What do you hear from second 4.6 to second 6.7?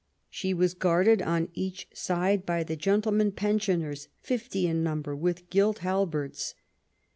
in number, with gilt halberds.